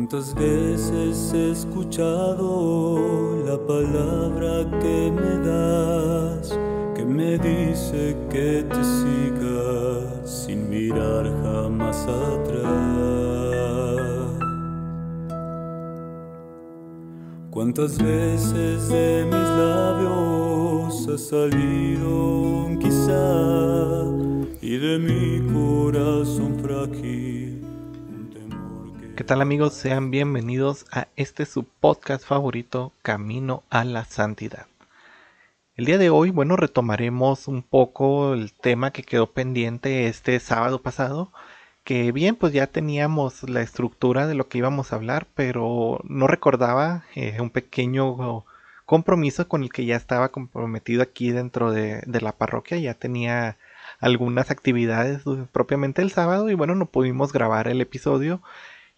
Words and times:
¿Cuántas 0.00 0.34
veces 0.34 1.30
he 1.34 1.50
escuchado 1.50 3.44
la 3.44 3.58
palabra 3.66 4.64
que 4.80 5.12
me 5.12 5.36
das, 5.46 6.58
que 6.94 7.04
me 7.04 7.36
dice 7.36 8.16
que 8.30 8.64
te 8.66 8.82
siga 8.82 10.24
sin 10.24 10.70
mirar 10.70 11.30
jamás 11.42 12.08
atrás? 12.08 12.70
¿Cuántas 17.50 17.98
veces 17.98 18.88
de 18.88 19.26
mis 19.26 19.34
labios 19.34 21.08
ha 21.08 21.18
salido 21.18 22.40
un 22.64 22.78
quizá 22.78 24.06
y 24.62 24.78
de 24.78 24.98
mi 24.98 25.42
corazón 25.52 26.56
¿Qué 29.20 29.24
tal 29.24 29.42
amigos? 29.42 29.74
Sean 29.74 30.10
bienvenidos 30.10 30.86
a 30.92 31.06
este 31.14 31.44
su 31.44 31.64
podcast 31.64 32.24
favorito, 32.24 32.94
Camino 33.02 33.64
a 33.68 33.84
la 33.84 34.06
Santidad. 34.06 34.66
El 35.74 35.84
día 35.84 35.98
de 35.98 36.08
hoy, 36.08 36.30
bueno, 36.30 36.56
retomaremos 36.56 37.46
un 37.46 37.62
poco 37.62 38.32
el 38.32 38.54
tema 38.54 38.92
que 38.92 39.02
quedó 39.02 39.30
pendiente 39.30 40.06
este 40.06 40.40
sábado 40.40 40.80
pasado, 40.80 41.32
que 41.84 42.12
bien, 42.12 42.34
pues 42.34 42.54
ya 42.54 42.68
teníamos 42.68 43.42
la 43.42 43.60
estructura 43.60 44.26
de 44.26 44.34
lo 44.34 44.48
que 44.48 44.56
íbamos 44.56 44.90
a 44.90 44.96
hablar, 44.96 45.26
pero 45.34 46.00
no 46.04 46.26
recordaba 46.26 47.04
eh, 47.14 47.42
un 47.42 47.50
pequeño 47.50 48.46
compromiso 48.86 49.46
con 49.48 49.62
el 49.64 49.70
que 49.70 49.84
ya 49.84 49.96
estaba 49.96 50.30
comprometido 50.30 51.02
aquí 51.02 51.30
dentro 51.30 51.72
de, 51.72 52.00
de 52.06 52.20
la 52.22 52.32
parroquia, 52.32 52.78
ya 52.78 52.94
tenía 52.94 53.58
algunas 54.00 54.50
actividades 54.50 55.26
eh, 55.26 55.46
propiamente 55.52 56.00
el 56.00 56.10
sábado 56.10 56.48
y 56.48 56.54
bueno, 56.54 56.74
no 56.74 56.86
pudimos 56.86 57.34
grabar 57.34 57.68
el 57.68 57.82
episodio 57.82 58.40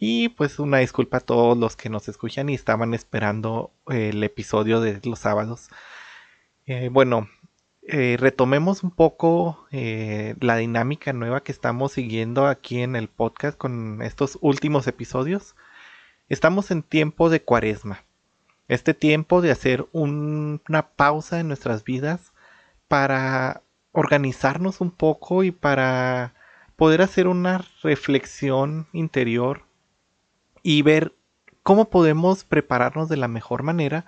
y 0.05 0.31
pues 0.31 0.59
una 0.59 0.79
disculpa 0.79 1.19
a 1.19 1.21
todos 1.21 1.57
los 1.57 1.77
que 1.77 1.89
nos 1.89 2.09
escuchan 2.09 2.49
y 2.49 2.55
estaban 2.55 2.93
esperando 2.93 3.71
el 3.87 4.25
episodio 4.25 4.81
de 4.81 5.01
los 5.05 5.21
sábados. 5.21 5.69
Eh, 6.67 6.89
bueno, 6.91 7.29
eh, 7.83 8.17
retomemos 8.19 8.83
un 8.83 8.91
poco 8.91 9.65
eh, 9.71 10.35
la 10.41 10.57
dinámica 10.57 11.13
nueva 11.13 11.45
que 11.45 11.53
estamos 11.53 11.93
siguiendo 11.93 12.49
aquí 12.49 12.81
en 12.83 12.97
el 12.97 13.07
podcast 13.07 13.57
con 13.57 14.03
estos 14.03 14.39
últimos 14.41 14.89
episodios. 14.89 15.55
Estamos 16.29 16.73
en 16.73 16.83
tiempo 16.83 17.31
de 17.31 17.43
cuaresma. 17.43 18.03
Este 18.67 18.95
tiempo 18.95 19.41
de 19.41 19.53
hacer 19.53 19.87
un- 19.93 20.61
una 20.69 20.89
pausa 20.89 21.39
en 21.39 21.47
nuestras 21.47 21.85
vidas 21.85 22.33
para 22.89 23.63
organizarnos 23.93 24.81
un 24.81 24.91
poco 24.91 25.45
y 25.45 25.53
para 25.53 26.35
poder 26.75 27.03
hacer 27.03 27.29
una 27.29 27.65
reflexión 27.85 28.89
interior 28.93 29.63
y 30.63 30.83
ver 30.83 31.15
cómo 31.63 31.91
podemos 31.91 32.45
prepararnos 32.45 33.09
de 33.09 33.17
la 33.17 33.29
mejor 33.29 33.63
manera 33.63 34.05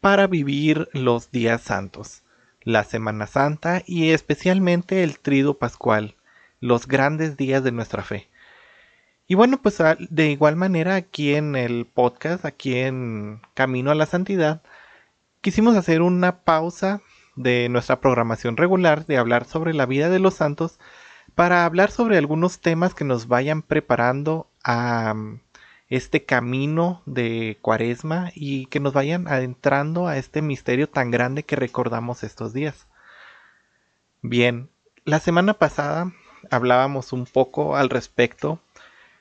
para 0.00 0.26
vivir 0.26 0.88
los 0.92 1.30
días 1.30 1.62
santos, 1.62 2.22
la 2.62 2.84
Semana 2.84 3.26
Santa 3.26 3.82
y 3.86 4.10
especialmente 4.10 5.02
el 5.02 5.18
Trido 5.18 5.58
Pascual, 5.58 6.16
los 6.60 6.86
grandes 6.86 7.36
días 7.36 7.64
de 7.64 7.72
nuestra 7.72 8.02
fe. 8.02 8.28
Y 9.26 9.34
bueno, 9.34 9.62
pues 9.62 9.78
de 10.10 10.30
igual 10.30 10.56
manera 10.56 10.96
aquí 10.96 11.34
en 11.34 11.56
el 11.56 11.86
podcast, 11.86 12.44
aquí 12.44 12.76
en 12.76 13.40
Camino 13.54 13.90
a 13.90 13.94
la 13.94 14.04
Santidad, 14.04 14.62
quisimos 15.40 15.76
hacer 15.76 16.02
una 16.02 16.40
pausa 16.40 17.00
de 17.34 17.68
nuestra 17.70 18.00
programación 18.00 18.56
regular 18.56 19.06
de 19.06 19.16
hablar 19.16 19.46
sobre 19.46 19.72
la 19.72 19.86
vida 19.86 20.10
de 20.10 20.18
los 20.18 20.34
santos 20.34 20.78
para 21.34 21.64
hablar 21.64 21.90
sobre 21.90 22.18
algunos 22.18 22.60
temas 22.60 22.94
que 22.94 23.04
nos 23.04 23.26
vayan 23.26 23.62
preparando 23.62 24.48
a 24.62 25.14
este 25.96 26.24
camino 26.24 27.02
de 27.06 27.58
cuaresma 27.60 28.30
y 28.34 28.66
que 28.66 28.80
nos 28.80 28.92
vayan 28.92 29.28
adentrando 29.28 30.08
a 30.08 30.16
este 30.16 30.42
misterio 30.42 30.88
tan 30.88 31.10
grande 31.10 31.44
que 31.44 31.56
recordamos 31.56 32.24
estos 32.24 32.52
días. 32.52 32.86
Bien, 34.22 34.70
la 35.04 35.20
semana 35.20 35.54
pasada 35.54 36.12
hablábamos 36.50 37.12
un 37.12 37.26
poco 37.26 37.76
al 37.76 37.90
respecto 37.90 38.60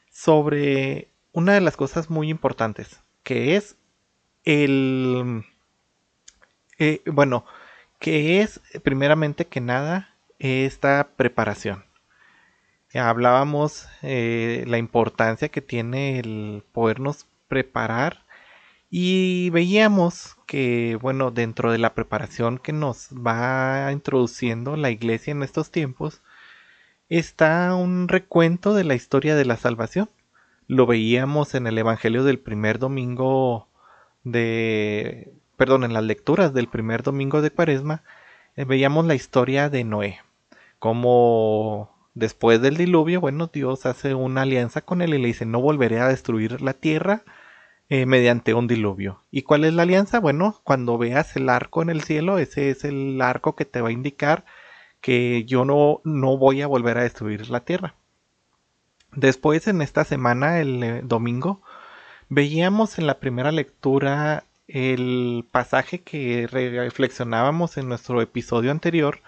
sobre 0.09 1.09
una 1.31 1.53
de 1.53 1.61
las 1.61 1.77
cosas 1.77 2.09
muy 2.09 2.29
importantes, 2.29 3.01
que 3.23 3.55
es 3.55 3.75
el... 4.45 5.45
eh, 6.79 7.01
bueno, 7.05 7.45
que 7.99 8.41
es 8.41 8.61
primeramente 8.83 9.45
que 9.45 9.61
nada 9.61 10.15
esta 10.39 11.09
preparación. 11.15 11.85
Hablábamos 12.93 13.87
eh, 14.03 14.63
la 14.67 14.77
importancia 14.77 15.49
que 15.49 15.61
tiene 15.61 16.19
el 16.19 16.63
podernos 16.71 17.25
preparar 17.47 18.23
y 18.89 19.49
veíamos 19.49 20.37
que, 20.45 20.97
bueno, 21.01 21.31
dentro 21.31 21.71
de 21.71 21.79
la 21.79 21.95
preparación 21.95 22.59
que 22.59 22.73
nos 22.73 23.09
va 23.09 23.91
introduciendo 23.91 24.77
la 24.77 24.91
iglesia 24.91 25.31
en 25.31 25.41
estos 25.41 25.71
tiempos, 25.71 26.21
está 27.09 27.75
un 27.75 28.07
recuento 28.07 28.75
de 28.75 28.83
la 28.83 28.95
historia 28.95 29.35
de 29.35 29.45
la 29.45 29.57
salvación. 29.57 30.09
Lo 30.67 30.85
veíamos 30.85 31.55
en 31.55 31.67
el 31.67 31.77
Evangelio 31.77 32.23
del 32.23 32.39
primer 32.39 32.79
domingo 32.79 33.67
de, 34.23 35.33
perdón, 35.57 35.83
en 35.83 35.93
las 35.93 36.03
lecturas 36.03 36.53
del 36.53 36.67
primer 36.67 37.03
domingo 37.03 37.41
de 37.41 37.51
Cuaresma, 37.51 38.03
eh, 38.55 38.65
veíamos 38.65 39.05
la 39.05 39.15
historia 39.15 39.69
de 39.69 39.83
Noé, 39.83 40.19
como 40.79 41.92
después 42.13 42.61
del 42.61 42.77
diluvio, 42.77 43.21
bueno, 43.21 43.49
Dios 43.51 43.85
hace 43.85 44.13
una 44.15 44.43
alianza 44.43 44.81
con 44.81 45.01
él 45.01 45.13
y 45.13 45.17
le 45.19 45.27
dice, 45.27 45.45
no 45.45 45.61
volveré 45.61 45.99
a 45.99 46.07
destruir 46.07 46.61
la 46.61 46.73
tierra 46.73 47.23
eh, 47.89 48.05
mediante 48.05 48.53
un 48.53 48.67
diluvio. 48.67 49.21
¿Y 49.31 49.43
cuál 49.43 49.65
es 49.65 49.73
la 49.73 49.83
alianza? 49.83 50.19
Bueno, 50.19 50.61
cuando 50.63 50.97
veas 50.97 51.35
el 51.35 51.49
arco 51.49 51.81
en 51.81 51.89
el 51.89 52.03
cielo, 52.03 52.37
ese 52.37 52.69
es 52.69 52.83
el 52.85 53.21
arco 53.21 53.55
que 53.55 53.65
te 53.65 53.81
va 53.81 53.89
a 53.89 53.91
indicar 53.91 54.45
que 55.01 55.43
yo 55.45 55.65
no, 55.65 56.01
no 56.03 56.37
voy 56.37 56.61
a 56.61 56.67
volver 56.67 56.97
a 56.97 57.03
destruir 57.03 57.49
la 57.49 57.61
tierra. 57.61 57.95
Después, 59.11 59.67
en 59.67 59.81
esta 59.81 60.05
semana, 60.05 60.59
el 60.59 60.83
eh, 60.83 61.01
domingo, 61.03 61.61
veíamos 62.29 62.97
en 62.99 63.07
la 63.07 63.19
primera 63.19 63.51
lectura 63.51 64.45
el 64.67 65.45
pasaje 65.51 66.01
que 66.01 66.47
reflexionábamos 66.47 67.77
en 67.77 67.89
nuestro 67.89 68.21
episodio 68.21 68.71
anterior 68.71 69.21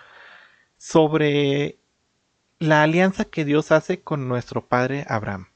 sobre 0.78 1.78
la 2.60 2.84
alianza 2.84 3.26
que 3.26 3.46
Dios 3.46 3.72
hace 3.72 4.02
con 4.02 4.28
nuestro 4.28 4.66
padre 4.66 5.06
Abraham. 5.08 5.48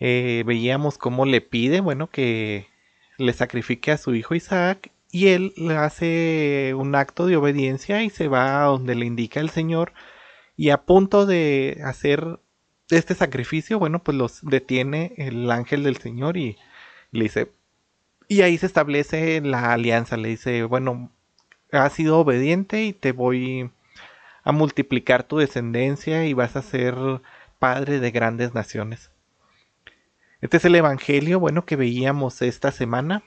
Eh, 0.00 0.44
veíamos 0.46 0.98
cómo 0.98 1.26
le 1.26 1.40
pide, 1.40 1.80
bueno, 1.80 2.08
que 2.08 2.68
le 3.18 3.32
sacrifique 3.32 3.90
a 3.90 3.98
su 3.98 4.14
hijo 4.14 4.34
Isaac 4.34 4.92
y 5.10 5.28
él 5.28 5.52
le 5.56 5.76
hace 5.76 6.74
un 6.76 6.94
acto 6.94 7.26
de 7.26 7.36
obediencia 7.36 8.02
y 8.02 8.10
se 8.10 8.28
va 8.28 8.62
a 8.62 8.66
donde 8.66 8.94
le 8.94 9.06
indica 9.06 9.40
el 9.40 9.50
Señor 9.50 9.92
y 10.56 10.70
a 10.70 10.82
punto 10.82 11.26
de 11.26 11.80
hacer 11.84 12.40
este 12.90 13.14
sacrificio, 13.14 13.78
bueno, 13.78 14.02
pues 14.02 14.16
los 14.16 14.40
detiene 14.42 15.14
el 15.16 15.50
ángel 15.50 15.82
del 15.84 15.98
Señor 15.98 16.36
y 16.36 16.56
le 17.12 17.24
dice, 17.24 17.52
y 18.28 18.42
ahí 18.42 18.58
se 18.58 18.66
establece 18.66 19.40
la 19.40 19.72
alianza, 19.72 20.16
le 20.16 20.28
dice, 20.28 20.64
bueno, 20.64 21.10
has 21.72 21.92
sido 21.92 22.18
obediente 22.18 22.84
y 22.84 22.92
te 22.92 23.12
voy 23.12 23.70
a 24.48 24.52
multiplicar 24.52 25.24
tu 25.24 25.36
descendencia 25.36 26.24
y 26.24 26.32
vas 26.32 26.56
a 26.56 26.62
ser 26.62 26.96
padre 27.58 28.00
de 28.00 28.10
grandes 28.10 28.54
naciones. 28.54 29.10
Este 30.40 30.56
es 30.56 30.64
el 30.64 30.74
Evangelio, 30.74 31.38
bueno, 31.38 31.66
que 31.66 31.76
veíamos 31.76 32.40
esta 32.40 32.72
semana. 32.72 33.22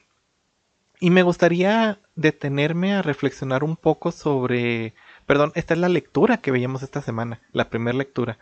Y 1.00 1.12
me 1.12 1.22
gustaría 1.22 2.00
detenerme 2.16 2.96
a 2.96 3.04
reflexionar 3.04 3.64
un 3.64 3.76
poco 3.76 4.12
sobre, 4.12 4.96
perdón, 5.28 5.52
esta 5.54 5.76
es 5.76 5.80
la 5.80 5.90
lectura 5.90 6.38
que 6.38 6.50
veíamos 6.50 6.82
esta 6.82 7.04
semana, 7.04 7.40
la 7.52 7.70
primera 7.70 7.96
lectura. 7.96 8.40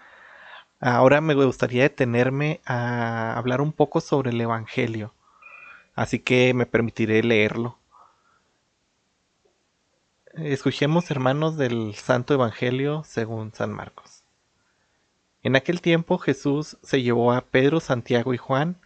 Ahora 0.79 1.19
me 1.19 1.33
gustaría 1.33 1.83
detenerme 1.83 2.61
a 2.65 3.37
hablar 3.37 3.59
un 3.59 3.73
poco 3.73 3.99
sobre 3.99 4.29
el 4.29 4.39
Evangelio. 4.39 5.13
Así 5.95 6.19
que 6.19 6.53
me 6.53 6.65
permitiré 6.65 7.23
leerlo. 7.23 7.77
Escuchemos, 10.35 11.09
hermanos, 11.09 11.57
del 11.57 11.95
Santo 11.95 12.35
Evangelio 12.35 13.03
según 13.03 13.51
San 13.51 13.73
Marcos. 13.73 14.23
En 15.41 15.55
aquel 15.55 15.81
tiempo 15.81 16.19
Jesús 16.19 16.77
se 16.83 17.01
llevó 17.01 17.33
a 17.33 17.41
Pedro, 17.41 17.79
Santiago 17.79 18.33
y 18.35 18.37
Juan 18.37 18.77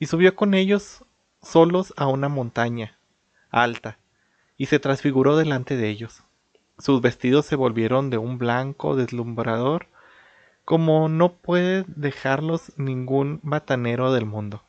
y 0.00 0.06
subió 0.06 0.34
con 0.34 0.54
ellos 0.54 1.04
solos 1.40 1.94
a 1.96 2.08
una 2.08 2.28
montaña 2.28 2.98
alta 3.50 3.98
y 4.56 4.66
se 4.66 4.80
transfiguró 4.80 5.36
delante 5.36 5.76
de 5.76 5.88
ellos. 5.88 6.24
Sus 6.78 7.00
vestidos 7.00 7.46
se 7.46 7.54
volvieron 7.54 8.10
de 8.10 8.18
un 8.18 8.38
blanco 8.38 8.96
deslumbrador 8.96 9.86
como 10.64 11.08
no 11.08 11.34
puede 11.34 11.84
dejarlos 11.86 12.72
ningún 12.76 13.38
batanero 13.44 14.12
del 14.12 14.26
mundo. 14.26 14.64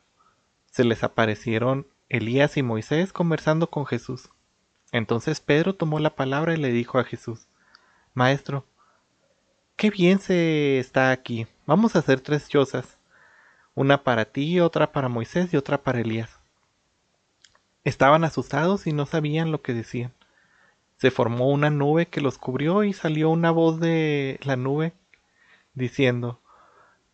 Se 0.70 0.84
les 0.84 1.02
aparecieron 1.02 1.88
Elías 2.08 2.56
y 2.56 2.62
Moisés 2.62 3.12
conversando 3.12 3.68
con 3.68 3.84
Jesús. 3.84 4.30
Entonces 4.94 5.40
Pedro 5.40 5.74
tomó 5.74 5.98
la 5.98 6.14
palabra 6.14 6.54
y 6.54 6.56
le 6.56 6.70
dijo 6.70 7.00
a 7.00 7.04
Jesús, 7.04 7.48
Maestro, 8.14 8.64
qué 9.74 9.90
bien 9.90 10.20
se 10.20 10.78
está 10.78 11.10
aquí. 11.10 11.48
Vamos 11.66 11.96
a 11.96 11.98
hacer 11.98 12.20
tres 12.20 12.48
chozas, 12.48 12.96
una 13.74 14.04
para 14.04 14.24
ti, 14.24 14.60
otra 14.60 14.92
para 14.92 15.08
Moisés 15.08 15.52
y 15.52 15.56
otra 15.56 15.82
para 15.82 15.98
Elías. 15.98 16.38
Estaban 17.82 18.22
asustados 18.22 18.86
y 18.86 18.92
no 18.92 19.04
sabían 19.04 19.50
lo 19.50 19.62
que 19.62 19.74
decían. 19.74 20.12
Se 20.98 21.10
formó 21.10 21.50
una 21.50 21.70
nube 21.70 22.06
que 22.06 22.20
los 22.20 22.38
cubrió 22.38 22.84
y 22.84 22.92
salió 22.92 23.30
una 23.30 23.50
voz 23.50 23.80
de 23.80 24.38
la 24.44 24.54
nube 24.54 24.92
diciendo, 25.74 26.38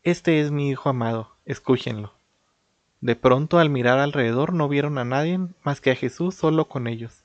Este 0.02 0.42
es 0.42 0.50
mi 0.50 0.68
Hijo 0.68 0.90
amado, 0.90 1.34
escúchenlo. 1.46 2.12
De 3.00 3.16
pronto 3.16 3.58
al 3.58 3.70
mirar 3.70 4.00
alrededor 4.00 4.52
no 4.52 4.68
vieron 4.68 4.98
a 4.98 5.06
nadie 5.06 5.40
más 5.62 5.80
que 5.80 5.92
a 5.92 5.96
Jesús 5.96 6.34
solo 6.34 6.68
con 6.68 6.86
ellos. 6.86 7.19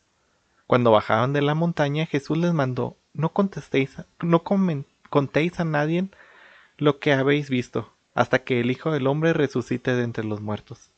Cuando 0.67 0.91
bajaban 0.91 1.33
de 1.33 1.41
la 1.41 1.55
montaña 1.55 2.05
Jesús 2.05 2.37
les 2.37 2.53
mandó, 2.53 2.97
no 3.13 3.29
contestéis, 3.29 3.95
no 4.21 4.43
contéis 5.09 5.59
a 5.59 5.65
nadie 5.65 6.09
lo 6.77 6.99
que 6.99 7.13
habéis 7.13 7.49
visto, 7.49 7.93
hasta 8.13 8.43
que 8.43 8.59
el 8.59 8.71
Hijo 8.71 8.91
del 8.91 9.07
Hombre 9.07 9.33
resucite 9.33 9.95
de 9.95 10.03
entre 10.03 10.23
los 10.23 10.41
muertos. 10.41 10.89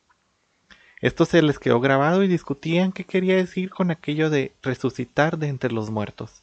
Esto 1.00 1.26
se 1.26 1.42
les 1.42 1.60
quedó 1.60 1.80
grabado 1.80 2.24
y 2.24 2.28
discutían 2.28 2.92
qué 2.92 3.04
quería 3.04 3.36
decir 3.36 3.70
con 3.70 3.92
aquello 3.92 4.30
de 4.30 4.54
resucitar 4.64 5.38
de 5.38 5.48
entre 5.48 5.72
los 5.72 5.92
muertos. 5.92 6.42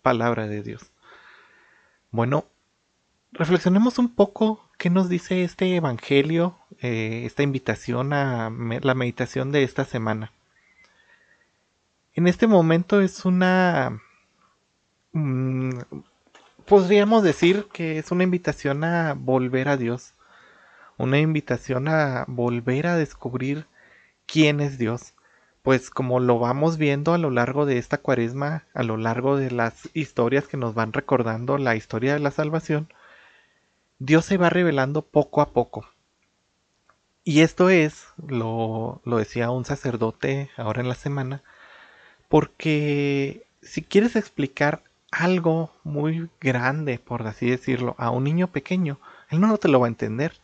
Palabra 0.00 0.46
de 0.46 0.62
Dios. 0.62 0.90
Bueno, 2.10 2.46
reflexionemos 3.32 3.98
un 3.98 4.08
poco 4.08 4.64
qué 4.78 4.88
nos 4.88 5.10
dice 5.10 5.44
este 5.44 5.76
Evangelio, 5.76 6.56
eh, 6.80 7.24
esta 7.26 7.42
invitación 7.42 8.14
a 8.14 8.50
la 8.50 8.94
meditación 8.94 9.52
de 9.52 9.64
esta 9.64 9.84
semana. 9.84 10.32
En 12.20 12.26
este 12.26 12.46
momento 12.46 13.00
es 13.00 13.24
una... 13.24 13.98
Mm, 15.12 15.70
podríamos 16.66 17.22
decir 17.22 17.68
que 17.72 17.96
es 17.96 18.10
una 18.10 18.24
invitación 18.24 18.84
a 18.84 19.14
volver 19.14 19.70
a 19.70 19.78
Dios, 19.78 20.12
una 20.98 21.18
invitación 21.18 21.88
a 21.88 22.26
volver 22.28 22.88
a 22.88 22.96
descubrir 22.96 23.68
quién 24.26 24.60
es 24.60 24.76
Dios. 24.76 25.14
Pues 25.62 25.88
como 25.88 26.20
lo 26.20 26.38
vamos 26.38 26.76
viendo 26.76 27.14
a 27.14 27.18
lo 27.18 27.30
largo 27.30 27.64
de 27.64 27.78
esta 27.78 27.96
cuaresma, 27.96 28.66
a 28.74 28.82
lo 28.82 28.98
largo 28.98 29.38
de 29.38 29.50
las 29.50 29.88
historias 29.94 30.46
que 30.46 30.58
nos 30.58 30.74
van 30.74 30.92
recordando 30.92 31.56
la 31.56 31.74
historia 31.74 32.12
de 32.12 32.20
la 32.20 32.32
salvación, 32.32 32.92
Dios 33.98 34.26
se 34.26 34.36
va 34.36 34.50
revelando 34.50 35.06
poco 35.06 35.40
a 35.40 35.54
poco. 35.54 35.88
Y 37.24 37.40
esto 37.40 37.70
es, 37.70 38.08
lo, 38.18 39.00
lo 39.06 39.16
decía 39.16 39.50
un 39.50 39.64
sacerdote 39.64 40.50
ahora 40.58 40.82
en 40.82 40.88
la 40.88 40.94
semana, 40.96 41.42
porque 42.30 43.48
si 43.60 43.82
quieres 43.82 44.14
explicar 44.16 44.84
algo 45.10 45.72
muy 45.82 46.30
grande, 46.40 47.00
por 47.00 47.26
así 47.26 47.50
decirlo, 47.50 47.96
a 47.98 48.10
un 48.10 48.24
niño 48.24 48.52
pequeño, 48.52 49.00
él 49.30 49.40
no 49.40 49.58
te 49.58 49.68
lo 49.68 49.80
va 49.80 49.86
a 49.86 49.88
entender. 49.88 50.34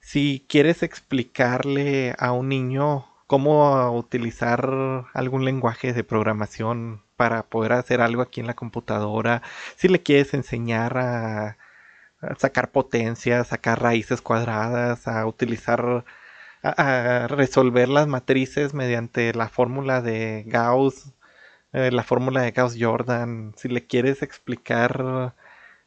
Si 0.00 0.46
quieres 0.48 0.82
explicarle 0.82 2.14
a 2.18 2.32
un 2.32 2.48
niño 2.48 3.06
cómo 3.26 3.90
utilizar 3.92 5.06
algún 5.12 5.44
lenguaje 5.44 5.92
de 5.92 6.02
programación 6.02 7.02
para 7.16 7.42
poder 7.44 7.72
hacer 7.74 8.00
algo 8.00 8.22
aquí 8.22 8.40
en 8.40 8.46
la 8.46 8.54
computadora, 8.54 9.42
si 9.76 9.88
le 9.88 10.02
quieres 10.02 10.32
enseñar 10.32 10.96
a, 10.96 11.58
sacar 12.38 12.70
potencias, 12.72 13.48
sacar 13.48 13.82
raíces 13.82 14.22
cuadradas, 14.22 15.06
a 15.08 15.26
utilizar, 15.26 16.04
a, 16.70 17.28
resolver 17.28 17.88
las 17.88 18.06
matrices 18.08 18.74
mediante 18.74 19.32
la 19.34 19.48
fórmula 19.48 20.02
de 20.02 20.44
Gauss, 20.46 21.12
eh, 21.72 21.90
la 21.92 22.02
fórmula 22.04 22.42
de 22.42 22.52
Gauss-Jordan, 22.52 23.54
si 23.56 23.68
le 23.68 23.86
quieres 23.86 24.22
explicar 24.22 25.34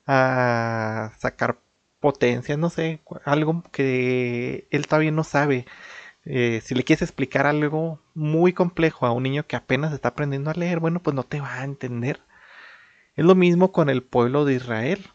a 0.08 1.12
sacar 1.20 1.60
potencia, 2.00 2.58
no 2.58 2.70
sé, 2.70 3.02
algo 3.26 3.64
que 3.72 4.68
él 4.72 4.88
todavía 4.88 5.12
no 5.12 5.24
sabe. 5.24 5.66
Eh, 6.26 6.62
si 6.64 6.76
le 6.76 6.84
quieres 6.84 7.02
explicar 7.02 7.48
algo 7.48 8.02
muy 8.14 8.54
complejo 8.54 9.06
a 9.06 9.12
un 9.12 9.24
niño 9.24 9.48
que 9.48 9.56
apenas 9.56 9.94
está 9.94 10.10
aprendiendo 10.10 10.52
a 10.52 10.54
leer, 10.54 10.80
bueno, 10.80 11.02
pues 11.02 11.16
no 11.16 11.24
te 11.24 11.42
va 11.42 11.56
a 11.56 11.64
entender. 11.64 12.22
Es 13.16 13.26
lo 13.26 13.36
mismo 13.36 13.72
con 13.72 13.90
el 13.90 14.04
pueblo 14.04 14.46
de 14.46 14.56
Israel. 14.56 15.08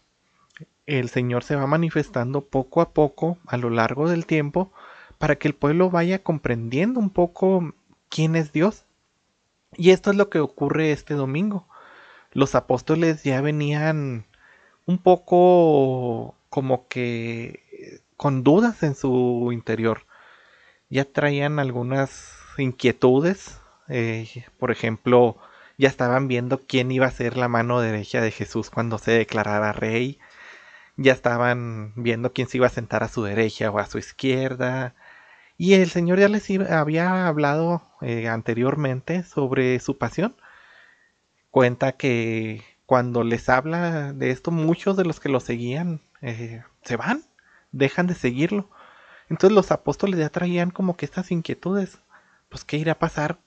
El 0.87 1.09
Señor 1.09 1.45
se 1.45 1.57
va 1.57 1.67
manifestando 1.67 2.47
poco 2.47 2.81
a 2.81 2.93
poco 2.93 3.39
a 3.47 3.57
lo 3.57 3.71
largo 3.71 4.09
del 4.09 4.27
tiempo 4.27 4.73
para 5.19 5.37
que 5.37 5.49
el 5.49 5.55
pueblo 5.55 5.91
vaya 5.91 6.23
comprendiendo 6.23 7.01
un 7.01 7.11
poco 7.11 7.75
quién 8.09 8.37
es 8.37 8.53
Dios. 8.53 8.85
Y 9.77 9.91
esto 9.91 10.11
es 10.11 10.17
lo 10.17 10.31
que 10.31 10.41
ocurre 10.41 10.93
este 10.93 11.15
domingo. 11.15 11.67
Los 12.33 12.55
apóstoles 12.55 13.23
ya 13.23 13.41
venían 13.41 14.27
un 14.87 14.99
poco 14.99 16.37
como 16.49 16.89
que 16.89 18.03
con 18.17 18.43
dudas 18.45 18.83
en 18.83 18.95
su 18.95 19.51
interior. 19.53 20.07
Ya 20.89 21.05
traían 21.05 21.59
algunas 21.59 22.37
inquietudes. 22.59 23.61
Eh, 23.89 24.45
por 24.59 24.71
ejemplo, 24.71 25.37
ya 25.79 25.89
estaban 25.89 26.29
viendo 26.29 26.63
quién 26.67 26.91
iba 26.93 27.07
a 27.07 27.11
ser 27.11 27.37
la 27.37 27.49
mano 27.49 27.81
derecha 27.81 28.21
de 28.21 28.31
Jesús 28.31 28.71
cuando 28.71 28.99
se 28.99 29.13
declarara 29.13 29.73
rey. 29.73 30.19
Ya 30.97 31.13
estaban 31.13 31.93
viendo 31.97 32.33
quién 32.33 32.49
se 32.49 32.59
iba 32.59 32.69
a 32.69 32.71
sentar 32.71 33.03
a 33.03 33.09
su 33.09 33.25
derecha 33.25 33.71
o 33.71 33.79
a 33.79 33.87
su 33.87 33.99
izquierda. 33.99 34.95
Y 35.57 35.75
el 35.75 35.89
Señor 35.91 36.19
ya 36.19 36.29
les 36.29 36.49
había 36.71 37.27
hablado 37.29 37.83
eh, 38.01 38.29
anteriormente 38.29 39.23
sobre 39.23 39.79
su 39.79 39.99
pasión. 39.99 40.35
Cuenta 41.51 41.93
que 41.93 42.63
cuando 42.87 43.23
les 43.23 43.49
habla 43.49 44.13
de 44.13 44.31
esto, 44.31 44.51
muchos 44.51 44.97
de 44.97 45.05
los 45.05 45.21
que 45.21 45.29
lo 45.29 45.41
seguían 45.41 46.01
eh, 46.23 46.63
se 46.83 46.97
van, 46.97 47.23
dejan 47.73 48.07
de 48.07 48.15
seguirlo. 48.15 48.69
Entonces 49.31 49.55
los 49.55 49.71
apóstoles 49.71 50.19
ya 50.19 50.29
traían 50.29 50.71
como 50.71 50.97
que 50.97 51.07
estas 51.07 51.31
inquietudes. 51.31 51.99
Pues 52.49 52.65
qué 52.65 52.77
irá 52.77 52.93
a 52.93 52.99
pasar, 52.99 53.39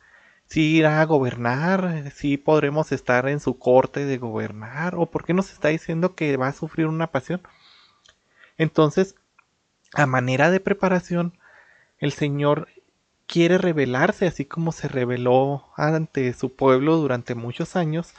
si 0.48 0.78
irá 0.78 1.02
a 1.02 1.06
gobernar, 1.06 2.12
si 2.16 2.38
podremos 2.38 2.92
estar 2.92 3.28
en 3.28 3.40
su 3.40 3.60
corte 3.60 4.06
de 4.06 4.18
gobernar, 4.18 4.96
o 4.96 5.06
por 5.12 5.26
qué 5.26 5.34
nos 5.34 5.52
está 5.52 5.70
diciendo 5.70 6.16
que 6.16 6.38
va 6.38 6.48
a 6.48 6.54
sufrir 6.54 6.88
una 6.88 7.08
pasión. 7.08 7.42
Entonces, 8.58 9.16
a 9.94 10.06
manera 10.06 10.52
de 10.52 10.60
preparación, 10.60 11.37
el 12.00 12.12
Señor 12.12 12.68
quiere 13.28 13.58
revelarse, 13.58 14.28
así 14.28 14.46
como 14.46 14.72
se 14.72 14.88
reveló 14.88 15.66
ante 15.76 16.34
su 16.34 16.56
pueblo 16.56 16.98
durante 16.98 17.36
muchos 17.36 17.76
años, 17.76 18.14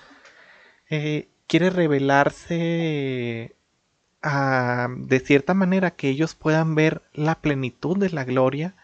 eh, 0.90 1.28
quiere 1.46 1.70
revelarse 1.70 3.54
de 4.20 5.20
cierta 5.20 5.54
manera 5.54 5.92
que 5.92 6.08
ellos 6.08 6.34
puedan 6.34 6.74
ver 6.74 7.02
la 7.12 7.36
plenitud 7.36 7.96
de 7.96 8.10
la 8.10 8.24
gloria, 8.24 8.74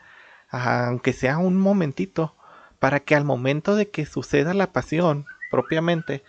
aunque 0.48 1.12
sea 1.12 1.38
un 1.38 1.58
momentito, 1.58 2.36
para 2.78 3.00
que 3.00 3.14
al 3.14 3.24
momento 3.24 3.74
de 3.76 3.90
que 3.90 4.06
suceda 4.06 4.54
la 4.54 4.72
pasión 4.72 5.26
propiamente, 5.50 6.22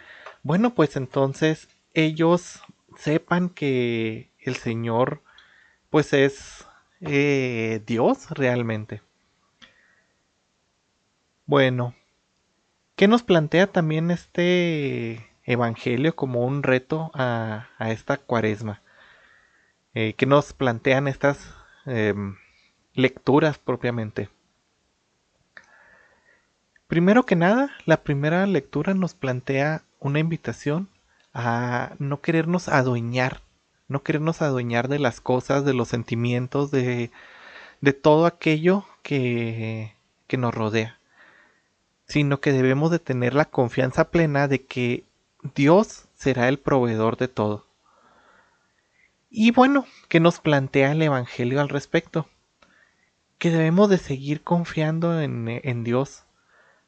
bueno, 0.44 0.74
pues 0.74 0.96
entonces 0.96 1.70
ellos 1.94 2.62
sepan 2.98 3.50
que 3.50 4.32
el 4.40 4.56
Señor 4.56 5.22
pues 5.90 6.14
es 6.14 6.66
eh, 7.02 7.82
Dios 7.86 8.30
realmente. 8.32 9.02
Bueno, 11.46 11.96
¿qué 12.96 13.08
nos 13.08 13.24
plantea 13.24 13.68
también 13.68 14.12
este 14.12 15.30
Evangelio 15.44 16.16
como 16.16 16.46
un 16.46 16.64
reto 16.64 17.12
a 17.14 17.68
esta 17.80 18.18
cuaresma? 18.18 18.82
eh, 19.96 20.14
que 20.14 20.26
nos 20.26 20.54
plantean 20.54 21.08
estas 21.08 21.56
em, 21.86 22.36
lecturas 22.94 23.58
propiamente. 23.58 24.30
Primero 26.88 27.26
que 27.26 27.36
nada, 27.36 27.72
la 27.86 28.04
primera 28.04 28.46
lectura 28.46 28.94
nos 28.94 29.16
plantea 29.16 29.84
una 30.00 30.20
invitación 30.20 30.90
a 31.34 31.96
no 31.98 32.22
querernos 32.22 32.68
adueñar, 32.68 33.42
no 33.88 34.04
querernos 34.04 34.42
adueñar 34.42 34.88
de 34.88 35.00
las 35.00 35.22
cosas, 35.22 35.66
de 35.66 35.74
los 35.74 35.88
sentimientos, 35.88 36.72
de, 36.72 37.12
de 37.82 37.94
todo 37.94 38.26
aquello 38.26 38.86
que, 39.04 39.96
que 40.28 40.38
nos 40.38 40.54
rodea, 40.54 41.00
sino 42.08 42.40
que 42.42 42.52
debemos 42.52 42.92
de 42.92 43.00
tener 43.00 43.34
la 43.34 43.46
confianza 43.46 44.10
plena 44.12 44.48
de 44.48 44.66
que 44.66 45.04
Dios 45.54 46.08
será 46.16 46.50
el 46.50 46.60
proveedor 46.60 47.18
de 47.18 47.28
todo. 47.28 47.66
Y 49.30 49.52
bueno, 49.52 49.86
¿qué 50.08 50.20
nos 50.20 50.40
plantea 50.40 50.94
el 50.94 51.02
Evangelio 51.02 51.60
al 51.60 51.70
respecto? 51.70 52.30
Que 53.38 53.50
debemos 53.52 53.90
de 53.90 53.98
seguir 53.98 54.42
confiando 54.44 55.20
en, 55.20 55.84
Dios. 55.84 56.24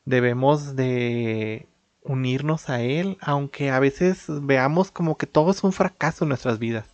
Debemos 0.06 0.78
de 0.78 1.68
unirnos 2.04 2.70
a 2.70 2.82
Él, 2.82 3.18
aunque 3.22 3.72
a 3.72 3.80
veces 3.80 4.26
veamos 4.28 4.92
como 4.92 5.18
que 5.18 5.28
todo 5.28 5.52
es 5.52 5.64
un 5.64 5.74
fracaso 5.74 6.26
en 6.26 6.30
nuestras 6.30 6.60
vidas. 6.60 6.86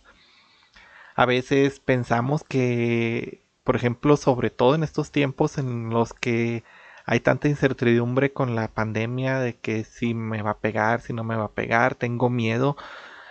A 1.16 1.26
veces 1.26 1.80
pensamos 1.80 2.44
que, 2.44 3.42
por 3.64 3.76
ejemplo, 3.76 4.16
sobre 4.16 4.50
todo 4.50 4.74
en 4.74 4.82
estos 4.82 5.10
tiempos 5.12 5.58
en 5.58 5.90
los 5.90 6.12
que 6.12 6.64
hay 7.06 7.20
tanta 7.20 7.48
incertidumbre 7.48 8.32
con 8.32 8.54
la 8.54 8.68
pandemia 8.68 9.38
de 9.38 9.56
que 9.56 9.84
si 9.84 10.14
me 10.14 10.42
va 10.42 10.52
a 10.52 10.58
pegar, 10.58 11.00
si 11.00 11.12
no 11.12 11.24
me 11.24 11.36
va 11.36 11.44
a 11.46 11.52
pegar, 11.52 11.94
tengo 11.94 12.30
miedo. 12.30 12.76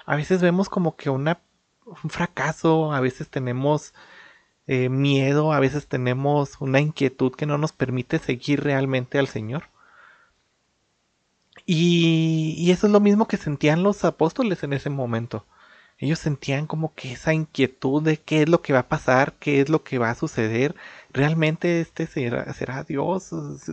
A 0.05 0.15
veces 0.15 0.41
vemos 0.41 0.69
como 0.69 0.95
que 0.95 1.09
una 1.09 1.39
un 1.85 2.09
fracaso, 2.09 2.93
a 2.93 2.99
veces 2.99 3.29
tenemos 3.29 3.93
eh, 4.67 4.89
miedo, 4.89 5.53
a 5.53 5.59
veces 5.59 5.87
tenemos 5.87 6.61
una 6.61 6.79
inquietud 6.79 7.33
que 7.33 7.45
no 7.45 7.57
nos 7.57 7.73
permite 7.73 8.19
seguir 8.19 8.63
realmente 8.63 9.19
al 9.19 9.27
Señor. 9.27 9.65
Y, 11.65 12.71
eso 12.71 12.87
es 12.87 12.93
lo 12.93 12.99
mismo 12.99 13.27
que 13.27 13.37
sentían 13.37 13.83
los 13.83 14.03
apóstoles 14.05 14.63
en 14.63 14.73
ese 14.73 14.89
momento. 14.89 15.45
Ellos 15.97 16.19
sentían 16.19 16.67
como 16.67 16.93
que 16.95 17.13
esa 17.13 17.33
inquietud 17.33 18.03
de 18.03 18.17
qué 18.17 18.43
es 18.43 18.49
lo 18.49 18.61
que 18.61 18.73
va 18.73 18.79
a 18.79 18.89
pasar, 18.89 19.33
qué 19.39 19.61
es 19.61 19.69
lo 19.69 19.83
que 19.83 19.99
va 19.99 20.09
a 20.09 20.15
suceder. 20.15 20.75
¿Realmente 21.11 21.81
este 21.81 22.07
será, 22.07 22.83
Dios? 22.83 23.29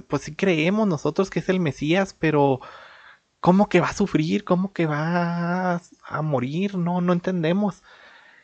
Pues 0.09 0.23
sí 0.23 0.35
creemos 0.35 0.87
nosotros 0.87 1.31
que 1.31 1.41
es 1.41 1.49
el 1.49 1.61
Mesías, 1.61 2.15
pero 2.19 2.61
¿cómo 3.41 3.69
que 3.69 3.81
va 3.81 3.89
a 3.89 3.93
sufrir? 3.95 4.45
¿Cómo 4.45 4.73
que 4.73 4.87
va 4.87 5.81
a 6.05 6.23
morir? 6.23 6.77
No, 6.77 7.01
no 7.01 7.13
entendemos. 7.13 7.83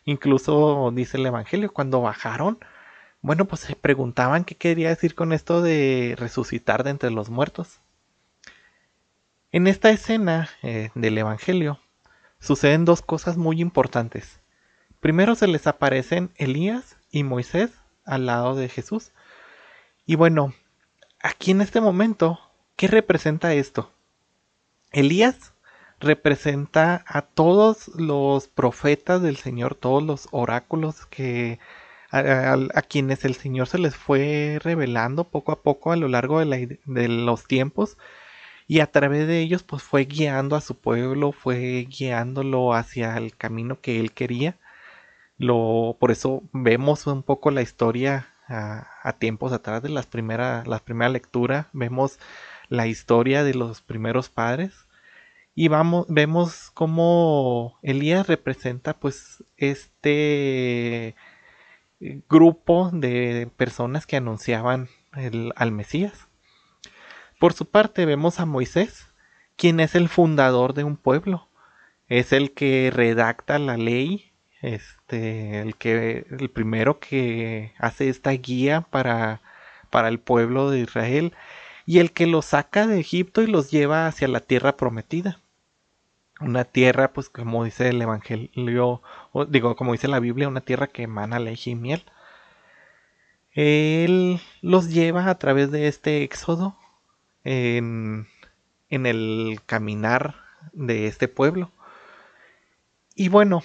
Incluso 0.05 0.91
dice 0.95 1.19
el 1.19 1.27
Evangelio, 1.27 1.73
cuando 1.73 2.01
bajaron, 2.01 2.59
bueno, 3.23 3.47
pues 3.47 3.63
se 3.63 3.77
preguntaban 3.77 4.45
qué 4.45 4.57
quería 4.57 4.91
decir 4.91 5.15
con 5.15 5.33
esto 5.33 5.63
de 5.63 6.15
resucitar 6.19 6.85
de 6.85 6.91
entre 6.91 7.11
los 7.11 7.31
muertos. 7.31 7.81
En 9.57 9.67
esta 9.67 9.89
escena 9.89 10.51
eh, 10.63 10.91
del 10.95 11.17
Evangelio 11.17 11.81
suceden 12.39 12.85
dos 12.85 13.01
cosas 13.01 13.39
muy 13.39 13.63
importantes. 13.63 14.39
Primero 15.01 15.35
se 15.35 15.47
les 15.47 15.67
aparecen 15.67 16.31
Elías 16.37 16.99
y 17.11 17.23
Moisés 17.23 17.71
al 18.05 18.27
lado 18.27 18.55
de 18.55 18.69
Jesús. 18.69 19.13
Y 20.05 20.17
bueno, 20.17 20.53
aquí 21.23 21.53
en 21.53 21.63
este 21.63 21.81
momento, 21.81 22.39
¿qué 22.77 22.87
representa 22.87 23.55
esto? 23.55 23.91
Elías 24.93 25.55
representa 26.01 27.03
a 27.07 27.23
todos 27.23 27.89
los 27.97 28.49
profetas 28.49 29.23
del 29.23 29.39
Señor, 29.39 29.75
todos 29.75 30.03
los 30.03 30.29
oráculos 30.33 31.07
que 31.07 31.61
a, 32.11 32.83
quienes 32.83 33.25
el 33.25 33.35
Señor 33.35 33.69
se 33.69 33.79
les 33.79 33.97
fue 33.97 34.59
revelando 34.63 35.25
poco 35.25 35.51
a 35.53 35.63
poco 35.63 35.93
a 35.93 35.97
lo 35.97 36.09
largo 36.09 36.45
de, 36.45 36.79
de, 36.85 37.09
los 37.09 37.47
tiempos 37.47 37.97
y 38.69 38.81
a 38.81 38.91
través 38.91 39.27
de 39.29 39.41
ellos 39.41 39.63
pues 39.63 39.83
fue 39.83 40.05
guiando 40.05 40.57
a 40.57 40.61
su 40.61 40.77
pueblo, 40.77 41.33
fue 41.33 41.87
guiándolo 41.89 42.75
hacia 42.75 43.17
el 43.17 43.37
camino 43.37 43.81
que 43.81 44.01
él 44.01 44.13
quería. 44.13 44.57
Lo, 45.39 45.97
por 46.01 46.11
eso 46.11 46.43
vemos 46.53 47.07
un 47.07 47.23
poco 47.23 47.51
la 47.51 47.63
historia 47.63 48.29
a, 48.49 49.17
tiempos 49.19 49.53
atrás 49.53 49.83
de 49.83 49.89
las 49.89 50.07
primeras, 50.07 50.67
la 50.67 50.79
primera 50.81 51.11
lectura, 51.11 51.69
vemos 51.73 52.19
la 52.69 52.87
historia 52.87 53.45
de 53.45 53.55
los 53.55 53.81
primeros 53.83 54.29
padres 54.29 54.87
y 55.55 55.69
vamos, 55.69 56.07
vemos 56.09 56.71
cómo 56.75 57.79
Elías 57.83 58.27
representa 58.27 58.95
pues 58.95 59.45
este 59.57 61.15
grupo 62.29 62.91
de 62.93 63.49
personas 63.57 64.07
que 64.07 64.17
anunciaban 64.17 64.89
el, 65.15 65.53
al 65.57 65.73
Mesías. 65.73 66.29
Por 67.39 67.53
su 67.53 67.67
parte 67.67 68.07
vemos 68.07 68.41
a 68.41 68.47
Moisés, 68.47 69.09
quien 69.57 69.81
es 69.81 69.95
el 69.95 70.09
fundador 70.09 70.75
de 70.75 70.85
un 70.85 70.97
pueblo. 70.97 71.49
Es 72.09 72.33
el 72.33 72.53
que 72.53 72.91
redacta 72.95 73.59
la 73.59 73.77
ley, 73.77 74.33
este, 74.63 75.61
el 75.61 75.77
que 75.77 76.27
el 76.39 76.51
primero 76.51 76.99
que 76.99 77.73
hace 77.79 78.09
esta 78.09 78.31
guía 78.33 78.83
para, 78.83 79.41
para 79.91 80.09
el 80.09 80.19
pueblo 80.19 80.71
de 80.71 80.81
Israel 80.81 81.35
y 81.85 81.99
el 81.99 82.13
que 82.13 82.27
los 82.27 82.47
saca 82.47 82.87
de 82.87 83.01
Egipto 83.01 83.43
y 83.43 83.47
los 83.47 83.71
lleva 83.71 84.07
hacia 84.07 84.29
la 84.29 84.41
tierra 84.41 84.77
prometida 84.77 85.41
una 86.41 86.65
tierra, 86.65 87.13
pues 87.13 87.29
como 87.29 87.65
dice 87.65 87.89
el 87.89 88.03
Evangelio, 88.03 89.03
digo, 89.49 89.77
como 89.77 89.93
dice 89.93 90.09
la 90.09 90.21
Biblia, 90.21 90.49
una 90.49 90.61
tierra 90.61 90.87
que 90.89 91.05
emana 91.05 91.39
leche 91.39 91.71
y 91.71 91.75
miel. 91.75 92.05
Él 93.53 94.41
los 94.61 94.91
lleva 94.91 95.31
a 95.31 95.39
través 95.39 95.71
de 95.71 95.89
este 95.89 96.23
éxodo 96.23 96.77
en, 97.47 98.27
el 98.91 99.61
caminar 99.67 100.35
de 100.73 101.07
este 101.07 101.29
pueblo. 101.29 101.71
Y 103.15 103.29
bueno, 103.29 103.63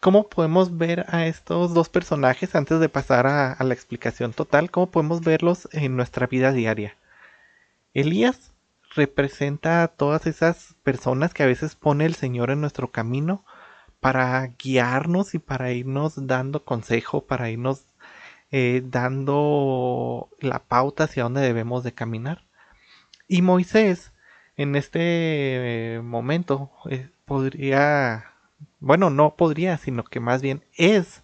¿cómo 0.00 0.28
podemos 0.28 0.76
ver 0.78 1.06
a 1.08 1.26
estos 1.26 1.74
dos 1.74 1.88
personajes 1.88 2.54
antes 2.54 2.80
de 2.80 2.88
pasar 2.88 3.26
a, 3.26 3.52
a 3.52 3.64
la 3.64 3.74
explicación 3.74 4.32
total? 4.32 4.70
¿Cómo 4.70 4.90
podemos 4.90 5.20
verlos 5.22 5.68
en 5.72 5.96
nuestra 5.96 6.26
vida 6.26 6.52
diaria? 6.52 6.96
Elías 7.94 8.52
representa 8.94 9.82
a 9.82 9.88
todas 9.88 10.26
esas 10.26 10.74
personas 10.82 11.34
que 11.34 11.42
a 11.42 11.46
veces 11.46 11.74
pone 11.74 12.06
el 12.06 12.14
Señor 12.14 12.50
en 12.50 12.60
nuestro 12.60 12.92
camino 12.92 13.44
para 14.00 14.46
guiarnos 14.58 15.34
y 15.34 15.38
para 15.38 15.72
irnos 15.72 16.26
dando 16.26 16.64
consejo, 16.64 17.26
para 17.26 17.50
irnos 17.50 17.86
eh, 18.52 18.82
dando 18.84 20.30
la 20.40 20.60
pauta 20.60 21.04
hacia 21.04 21.24
dónde 21.24 21.40
debemos 21.40 21.82
de 21.82 21.92
caminar. 21.92 22.45
Y 23.28 23.42
Moisés, 23.42 24.12
en 24.56 24.76
este 24.76 25.96
eh, 25.96 26.00
momento, 26.02 26.70
eh, 26.90 27.10
podría, 27.24 28.32
bueno, 28.80 29.10
no 29.10 29.36
podría, 29.36 29.78
sino 29.78 30.04
que 30.04 30.20
más 30.20 30.42
bien 30.42 30.64
es 30.76 31.22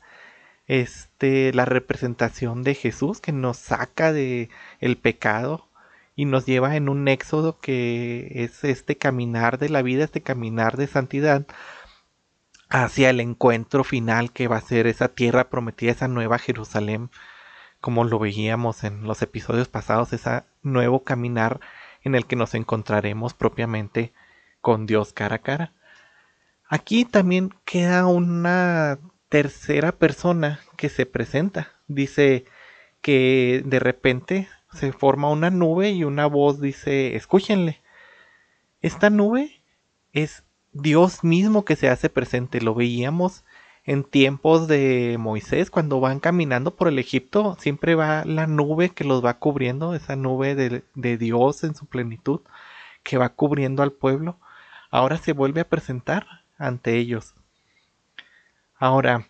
este 0.67 1.53
la 1.53 1.65
representación 1.65 2.63
de 2.63 2.75
Jesús 2.75 3.21
que 3.21 3.33
nos 3.33 3.59
saca 3.59 4.13
de 4.13 4.49
el 4.81 4.97
pecado 4.97 5.69
y 6.17 6.25
nos 6.25 6.47
lleva 6.47 6.77
en 6.77 6.89
un 6.89 7.09
éxodo 7.09 7.59
que 7.61 8.31
es 8.45 8.65
este 8.65 8.97
caminar 8.97 9.59
de 9.59 9.69
la 9.69 9.83
vida, 9.83 10.05
este 10.05 10.23
caminar 10.23 10.77
de 10.77 10.87
santidad 10.87 11.47
hacia 12.69 13.11
el 13.11 13.21
encuentro 13.21 13.85
final 13.85 14.33
que 14.33 14.49
va 14.49 14.57
a 14.57 14.61
ser 14.61 14.87
esa 14.87 15.09
tierra 15.09 15.51
prometida, 15.51 15.93
esa 15.93 16.09
nueva 16.09 16.39
Jerusalén, 16.39 17.11
como 17.81 18.05
lo 18.05 18.19
veíamos 18.19 18.85
en 18.85 19.05
los 19.05 19.23
episodios 19.23 19.69
pasados, 19.69 20.13
ese 20.13 20.45
nuevo 20.63 21.05
caminar 21.05 21.61
en 22.05 22.15
el 22.15 22.27
que 22.27 22.37
nos 22.37 22.55
encontraremos 22.55 23.35
propiamente 23.35 24.13
con 24.61 24.87
Dios 24.87 25.13
cara 25.13 25.37
a 25.37 25.39
cara. 25.41 25.73
Aquí 26.69 27.05
también 27.05 27.55
queda 27.65 28.07
una 28.07 28.99
tercera 29.29 29.93
persona 29.93 30.61
que 30.77 30.89
se 30.89 31.07
presenta. 31.07 31.73
Dice 31.87 32.45
que 33.01 33.63
de 33.65 33.79
repente 33.79 34.49
se 34.73 34.93
forma 34.93 35.31
una 35.31 35.51
nube 35.51 35.91
y 35.91 36.05
una 36.05 36.27
voz 36.27 36.61
dice, 36.61 37.17
escúchenle. 37.17 37.83
Esta 38.81 39.11
nube 39.11 39.63
es 40.13 40.45
Dios 40.73 41.25
mismo 41.25 41.65
que 41.65 41.77
se 41.77 41.89
hace 41.89 42.09
presente. 42.09 42.61
Lo 42.61 42.75
veíamos 42.75 43.45
en 43.85 44.05
tiempos 44.05 44.69
de 44.69 45.17
Moisés, 45.19 45.71
cuando 45.71 46.01
van 46.01 46.21
caminando 46.21 46.77
por 46.77 46.89
el 46.89 46.99
Egipto, 46.99 47.57
siempre 47.59 47.95
va 47.95 48.25
la 48.25 48.47
nube 48.47 48.91
que 48.91 49.05
los 49.05 49.25
va 49.25 49.39
cubriendo, 49.39 49.95
esa 49.95 50.15
nube 50.17 50.55
de, 50.55 51.17
Dios 51.19 51.65
en 51.65 51.75
su 51.75 51.87
plenitud, 51.87 52.41
que 53.03 53.19
va 53.19 53.31
cubriendo 53.31 53.83
al 53.83 53.93
pueblo. 53.93 54.39
Ahora 54.91 55.17
se 55.19 55.33
vuelve 55.33 55.63
a 55.63 55.69
presentar 55.69 56.27
ante 56.59 56.97
ellos. 56.97 57.35
Ahora, 58.77 59.29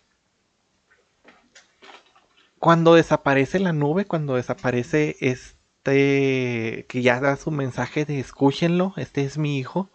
cuando 2.59 2.95
desaparece 2.95 3.59
la 3.59 3.73
nube, 3.73 4.05
cuando 4.05 4.35
desaparece 4.35 5.17
este 5.19 6.85
que 6.87 7.01
ya 7.01 7.19
da 7.19 7.35
su 7.35 7.51
mensaje 7.51 8.05
de 8.05 8.19
escúchenlo, 8.19 8.93
este 8.97 9.23
es 9.25 9.37
mi 9.37 9.57
hijo, 9.57 9.89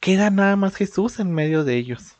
queda 0.00 0.30
nada 0.30 0.56
más 0.56 0.76
Jesús 0.76 1.18
en 1.20 1.32
medio 1.32 1.64
de 1.64 1.76
ellos. 1.76 2.15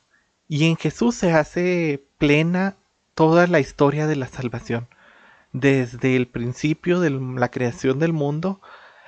Y 0.48 0.66
en 0.66 0.76
Jesús 0.76 1.14
se 1.14 1.32
hace 1.32 2.04
plena 2.18 2.76
toda 3.14 3.46
la 3.46 3.60
historia 3.60 4.06
de 4.06 4.16
la 4.16 4.26
salvación. 4.26 4.88
Desde 5.52 6.16
el 6.16 6.26
principio 6.26 7.00
de 7.00 7.10
la 7.10 7.50
creación 7.50 7.98
del 7.98 8.12
mundo 8.12 8.60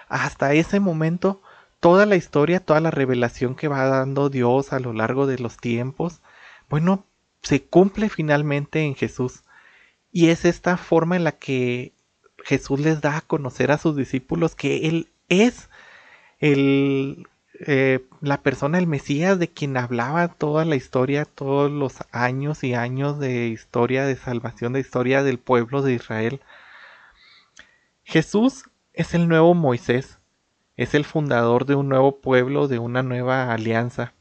hasta 0.08 0.54
ese 0.54 0.80
momento, 0.80 1.42
toda 1.80 2.06
la 2.06 2.16
historia, 2.16 2.60
toda 2.60 2.80
la 2.80 2.90
revelación 2.90 3.54
que 3.54 3.68
va 3.68 3.84
dando 3.84 4.30
Dios 4.30 4.72
a 4.72 4.80
lo 4.80 4.92
largo 4.92 5.26
de 5.26 5.38
los 5.38 5.58
tiempos, 5.58 6.20
bueno, 6.68 7.04
se 7.42 7.62
cumple 7.62 8.08
finalmente 8.08 8.82
en 8.82 8.94
Jesús. 8.94 9.42
Y 10.10 10.28
es 10.28 10.44
esta 10.44 10.76
forma 10.76 11.16
en 11.16 11.24
la 11.24 11.32
que 11.32 11.92
Jesús 12.44 12.80
les 12.80 13.00
da 13.00 13.18
a 13.18 13.20
conocer 13.20 13.70
a 13.70 13.78
sus 13.78 13.94
discípulos 13.96 14.54
que 14.54 14.88
Él 14.88 15.08
es 15.28 15.68
el, 16.38 17.26
eh, 17.60 18.06
la 18.20 18.42
persona, 18.42 18.78
el 18.78 18.86
Mesías 18.86 19.38
de 19.38 19.48
quien 19.48 19.76
hablaba 19.76 20.28
toda 20.28 20.64
la 20.64 20.76
historia, 20.76 21.24
todos 21.24 21.70
los 21.70 21.96
años 22.12 22.62
y 22.62 22.74
años 22.74 23.18
de 23.18 23.48
historia 23.48 24.06
de 24.06 24.16
salvación, 24.16 24.72
de 24.72 24.80
historia 24.80 25.22
del 25.24 25.38
pueblo 25.38 25.82
de 25.82 25.94
Israel. 25.94 26.40
Jesús 28.04 28.64
es 28.92 29.14
el 29.14 29.28
nuevo 29.28 29.54
Moisés, 29.54 30.18
es 30.76 30.94
el 30.94 31.04
fundador 31.04 31.66
de 31.66 31.74
un 31.74 31.88
nuevo 31.88 32.20
pueblo, 32.20 32.68
de 32.68 32.78
una 32.78 33.02
nueva 33.02 33.52
alianza. 33.52 34.14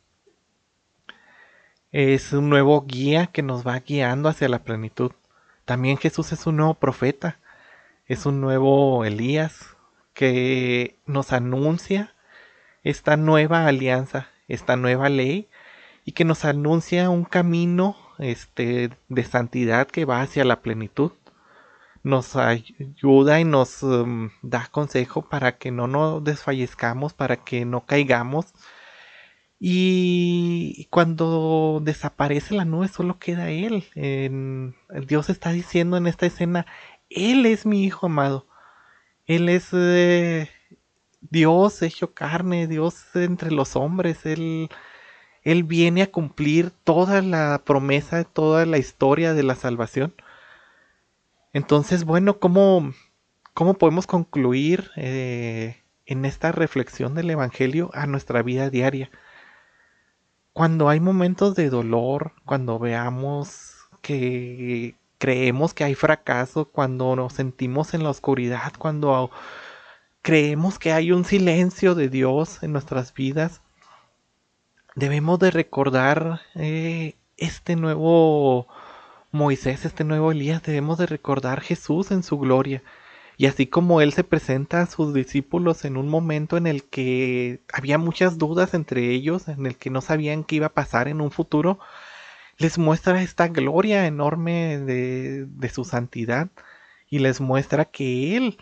Es 1.91 2.34
un 2.34 2.50
nuevo 2.50 2.86
guía 2.86 3.27
que 3.27 3.44
nos 3.44 3.65
va 3.65 3.79
guiando 3.79 4.29
hacia 4.29 4.50
la 4.50 4.63
plenitud. 4.63 5.12
También 5.65 5.98
Jesús 5.98 6.32
es 6.32 6.48
un 6.48 6.58
nuevo 6.58 6.74
profeta, 6.74 7.39
es 8.08 8.25
un 8.25 8.41
nuevo 8.41 9.06
Elías 9.06 9.75
que 10.13 10.98
nos 11.06 11.34
anuncia 11.34 12.15
esta 12.89 13.17
nueva 13.17 13.67
alianza, 13.67 14.29
esta 14.48 14.77
nueva 14.77 15.10
ley 15.10 15.50
y 16.06 16.13
que 16.13 16.24
nos 16.24 16.46
anuncia 16.46 17.10
un 17.10 17.25
camino 17.25 17.98
este, 18.17 18.91
de 19.10 19.24
santidad 19.24 19.88
que 19.88 20.06
va 20.06 20.22
hacia 20.22 20.46
la 20.46 20.62
plenitud. 20.62 21.12
Nos 22.03 22.38
ayuda 22.38 23.41
y 23.41 23.44
nos 23.44 23.84
um, 23.84 24.29
da 24.41 24.67
consejo 24.72 25.27
para 25.27 25.58
que 25.58 25.72
no 25.72 25.88
nos 25.88 26.24
desfallezcamos, 26.24 27.13
para 27.13 27.36
que 27.36 27.65
no 27.65 27.86
caigamos. 27.86 28.46
Y 29.60 30.88
cuando 30.89 31.82
desaparece 31.84 32.56
la 32.56 32.63
nube 32.63 32.88
solo 32.88 33.20
queda 33.20 33.50
Él. 33.50 33.84
Dios 35.08 35.29
está 35.29 35.51
diciendo 35.51 35.98
en 35.98 36.08
esta 36.08 36.25
escena, 36.25 36.65
Él 37.10 37.46
es 37.46 37.65
mi 37.65 37.84
Hijo 37.84 38.06
amado. 38.06 38.48
Él 39.25 39.50
es 39.50 39.70
eh, 39.74 40.50
Dios 41.29 41.81
hecho 41.81 42.13
carne, 42.13 42.67
Dios 42.67 43.03
entre 43.15 43.51
los 43.51 43.75
hombres. 43.75 44.25
Él 44.25 44.69
él 45.48 45.63
viene 45.63 46.01
a 46.01 46.12
cumplir 46.12 46.72
toda 46.72 47.22
la 47.22 47.62
promesa, 47.63 48.25
toda 48.25 48.65
la 48.65 48.79
historia 48.79 49.34
de 49.34 49.43
la 49.43 49.55
salvación. 49.55 50.13
Entonces, 51.53 52.03
bueno, 52.03 52.38
¿cómo, 52.38 52.91
cómo 53.53 53.75
podemos 53.75 54.07
concluir 54.07 54.91
eh, 54.98 55.81
en 56.05 56.25
esta 56.25 56.51
reflexión 56.51 57.15
del 57.15 57.29
Evangelio 57.29 57.91
a 57.93 58.07
nuestra 58.07 58.41
vida 58.41 58.69
diaria? 58.69 59.10
Cuando 60.51 60.89
hay 60.89 61.00
momentos 61.00 61.55
de 61.55 61.69
dolor, 61.69 62.34
cuando 62.43 62.77
veamos 62.77 63.88
que 64.01 64.96
creemos 65.17 65.74
que 65.74 65.86
hay 65.86 65.96
fracaso, 65.96 66.65
cuando 66.65 67.15
nos 67.15 67.31
sentimos 67.31 67.93
en 67.93 68.03
la 68.03 68.10
oscuridad, 68.10 68.74
cuando 68.77 69.31
creemos 70.27 70.77
que 70.77 70.91
hay 70.91 71.13
un 71.13 71.24
silencio 71.24 71.96
de 71.96 72.10
Dios 72.10 72.62
en 72.62 72.74
nuestras 72.74 73.13
vidas, 73.13 73.62
debemos 74.93 75.39
de 75.39 75.51
recordar 75.51 76.41
eh, 76.55 77.15
este 77.38 77.77
nuevo 77.77 78.67
Moisés, 79.31 79.86
este 79.86 80.03
nuevo 80.03 80.34
Elías, 80.34 80.62
debemos 80.63 80.98
de 80.98 81.05
recordar 81.05 81.62
Jesús 81.62 82.12
en 82.12 82.24
su 82.24 82.38
gloria. 82.38 82.84
Y 83.38 83.46
así 83.46 83.67
como 83.67 84.01
Él 84.01 84.12
se 84.12 84.25
presenta 84.25 84.81
a 84.81 84.88
sus 84.88 85.13
discípulos 85.13 85.86
en 85.86 85.96
un 85.96 86.10
momento 86.10 86.57
en 86.57 86.67
el 86.67 86.84
que 86.84 87.62
había 87.72 87.98
muchas 87.98 88.38
dudas 88.38 88.74
entre 88.74 89.12
ellos, 89.12 89.48
en 89.48 89.65
el 89.65 89.77
que 89.77 89.91
no 89.91 90.01
sabían 90.01 90.43
qué 90.43 90.57
iba 90.57 90.65
a 90.65 90.74
pasar 90.74 91.07
en 91.07 91.22
un 91.22 91.31
futuro, 91.31 91.79
les 92.57 92.77
muestra 92.77 93.22
esta 93.22 93.48
gloria 93.48 94.05
enorme 94.07 94.77
de, 94.79 95.46
de 95.46 95.69
su 95.69 95.86
santidad 95.86 96.50
y 97.10 97.19
les 97.19 97.39
muestra 97.39 97.86
que 97.86 98.36
Él 98.36 98.57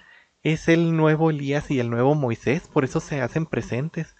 es 0.46 0.68
el 0.68 0.96
nuevo 0.96 1.32
Elías 1.32 1.72
y 1.72 1.80
el 1.80 1.90
nuevo 1.90 2.14
Moisés, 2.14 2.68
por 2.72 2.86
eso 2.86 3.00
se 3.00 3.20
hacen 3.20 3.48
presentes. 3.48 4.16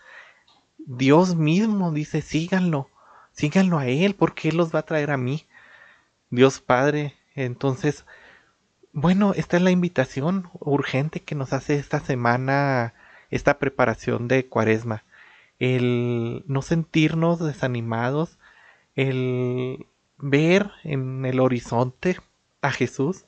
Dios 0.80 1.36
mismo 1.36 1.92
dice, 1.92 2.24
síganlo, 2.24 2.90
síganlo 3.32 3.78
a 3.78 3.86
Él, 3.86 4.16
porque 4.16 4.50
Él 4.50 4.58
los 4.58 4.74
va 4.74 4.80
a 4.80 4.86
traer 4.86 5.12
a 5.12 5.18
mí. 5.18 5.46
Dios 6.32 6.62
Padre. 6.62 7.14
Entonces, 7.36 8.08
bueno, 8.92 9.34
esta 9.36 9.58
es 9.58 9.64
la 9.64 9.70
invitación 9.70 10.50
urgente 10.60 11.22
que 11.22 11.36
nos 11.36 11.54
hace 11.54 11.76
esta 11.76 12.00
semana, 12.00 12.96
esta 13.30 13.60
preparación 13.60 14.28
de 14.28 14.48
cuaresma. 14.48 15.04
El 15.60 16.44
no 16.48 16.64
sentirnos 16.64 17.40
desanimados, 17.40 18.40
el 18.96 19.86
ver 20.18 20.72
en 20.84 21.24
el 21.24 21.40
horizonte 21.40 22.18
a 22.62 22.72
Jesús 22.72 23.26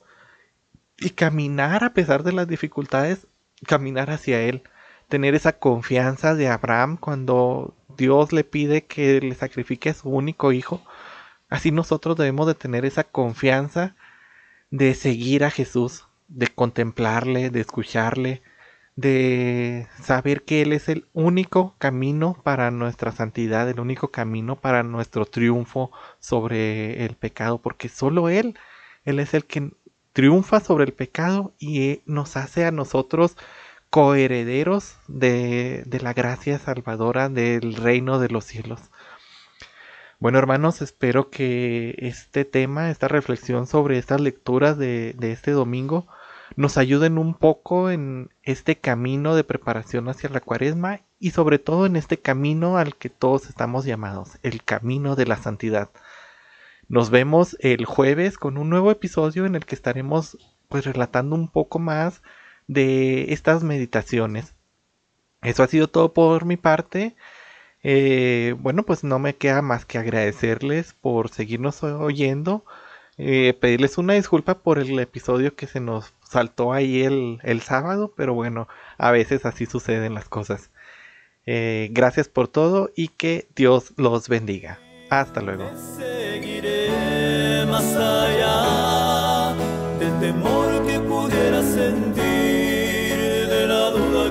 y 0.98 1.10
caminar 1.10 1.84
a 1.84 1.94
pesar 1.94 2.22
de 2.22 2.32
las 2.32 2.48
dificultades, 2.48 3.26
caminar 3.66 4.10
hacia 4.10 4.40
Él 4.40 4.62
tener 5.08 5.34
esa 5.34 5.58
confianza 5.58 6.34
de 6.34 6.48
Abraham 6.48 6.96
cuando 6.98 7.74
Dios 7.96 8.32
le 8.32 8.44
pide 8.44 8.84
que 8.84 9.20
le 9.20 9.34
sacrifique 9.34 9.90
a 9.90 9.94
su 9.94 10.10
único 10.10 10.52
hijo. 10.52 10.82
Así 11.48 11.72
nosotros 11.72 12.16
debemos 12.16 12.46
de 12.46 12.54
tener 12.54 12.84
esa 12.84 13.04
confianza 13.04 13.96
de 14.70 14.94
seguir 14.94 15.44
a 15.44 15.50
Jesús, 15.50 16.06
de 16.28 16.48
contemplarle, 16.48 17.50
de 17.50 17.60
escucharle, 17.60 18.42
de 18.96 19.86
saber 20.02 20.44
que 20.44 20.62
Él 20.62 20.72
es 20.72 20.88
el 20.88 21.06
único 21.14 21.74
camino 21.78 22.36
para 22.42 22.70
nuestra 22.70 23.12
santidad, 23.12 23.68
el 23.68 23.80
único 23.80 24.08
camino 24.08 24.56
para 24.56 24.82
nuestro 24.82 25.24
triunfo 25.24 25.90
sobre 26.20 27.04
el 27.06 27.14
pecado, 27.16 27.58
porque 27.58 27.88
solo 27.88 28.28
Él, 28.28 28.58
Él 29.04 29.20
es 29.20 29.32
el 29.32 29.46
que 29.46 29.70
triunfa 30.18 30.58
sobre 30.58 30.82
el 30.82 30.94
pecado 30.94 31.54
y 31.60 32.00
nos 32.04 32.36
hace 32.36 32.64
a 32.64 32.72
nosotros 32.72 33.36
coherederos 33.88 34.96
de, 35.06 35.86
la 36.02 36.12
gracia 36.12 36.58
salvadora 36.58 37.28
del 37.28 37.76
reino 37.76 38.18
de 38.18 38.28
los 38.28 38.42
cielos. 38.42 38.80
Bueno 40.18 40.40
hermanos, 40.40 40.82
espero 40.82 41.30
que 41.30 41.94
este 41.98 42.44
tema, 42.44 42.90
esta 42.90 43.06
reflexión 43.06 43.68
sobre 43.68 43.96
estas 43.96 44.20
lecturas 44.20 44.76
de, 44.76 45.14
este 45.20 45.52
domingo 45.52 46.08
nos 46.56 46.78
ayuden 46.78 47.16
un 47.16 47.34
poco 47.34 47.88
en 47.88 48.30
este 48.42 48.74
camino 48.74 49.36
de 49.36 49.44
preparación 49.44 50.08
hacia 50.08 50.30
la 50.30 50.40
cuaresma 50.40 51.02
y 51.20 51.30
sobre 51.30 51.60
todo 51.60 51.86
en 51.86 51.94
este 51.94 52.18
camino 52.18 52.76
al 52.76 52.96
que 52.96 53.08
todos 53.08 53.48
estamos 53.48 53.84
llamados, 53.84 54.30
el 54.42 54.64
camino 54.64 55.14
de 55.14 55.26
la 55.26 55.36
santidad. 55.36 55.90
Nos 56.88 57.10
vemos 57.10 57.56
el 57.60 57.84
jueves 57.84 58.38
con 58.38 58.56
un 58.56 58.70
nuevo 58.70 58.90
episodio 58.90 59.44
en 59.44 59.54
el 59.54 59.66
que 59.66 59.74
estaremos 59.74 60.38
pues 60.68 60.86
relatando 60.86 61.36
un 61.36 61.48
poco 61.48 61.78
más 61.78 62.22
de 62.66 63.32
estas 63.32 63.62
meditaciones. 63.62 64.54
Eso 65.42 65.62
ha 65.62 65.66
sido 65.66 65.88
todo 65.88 66.14
por 66.14 66.46
mi 66.46 66.56
parte. 66.56 67.14
Eh, 67.82 68.54
bueno, 68.58 68.84
pues 68.84 69.04
no 69.04 69.18
me 69.18 69.36
queda 69.36 69.60
más 69.60 69.84
que 69.84 69.98
agradecerles 69.98 70.94
por 70.94 71.28
seguirnos 71.28 71.82
oyendo. 71.82 72.64
Eh, 73.18 73.54
pedirles 73.60 73.98
una 73.98 74.14
disculpa 74.14 74.60
por 74.62 74.78
el 74.78 74.98
episodio 74.98 75.54
que 75.56 75.66
se 75.66 75.80
nos 75.80 76.14
saltó 76.22 76.72
ahí 76.72 77.02
el, 77.02 77.38
el 77.42 77.60
sábado, 77.60 78.14
pero 78.16 78.32
bueno, 78.32 78.68
a 78.96 79.10
veces 79.10 79.44
así 79.44 79.66
suceden 79.66 80.14
las 80.14 80.28
cosas. 80.28 80.70
Eh, 81.44 81.88
gracias 81.92 82.28
por 82.28 82.48
todo 82.48 82.90
y 82.96 83.08
que 83.08 83.48
Dios 83.54 83.92
los 83.96 84.28
bendiga. 84.28 84.78
Hasta 85.10 85.40
luego. 85.40 85.64
más 87.66 87.96
allá 87.96 89.54
del 89.98 90.20
temor 90.20 90.86
que 90.86 91.00
pudiera 91.00 91.62
sentir 91.62 92.38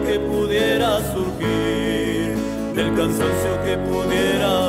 que 0.07 0.19
pudiera 0.19 0.99
surgir, 1.11 2.35
del 2.75 2.95
cansancio 2.95 3.63
que 3.65 3.77
pudiera 3.77 4.66